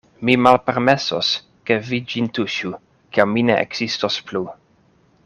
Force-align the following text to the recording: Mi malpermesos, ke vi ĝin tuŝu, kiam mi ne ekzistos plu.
Mi 0.27 0.35
malpermesos, 0.43 1.29
ke 1.69 1.77
vi 1.89 1.99
ĝin 2.13 2.31
tuŝu, 2.39 2.73
kiam 3.19 3.33
mi 3.37 3.45
ne 3.51 3.59
ekzistos 3.67 4.19
plu. 4.31 4.47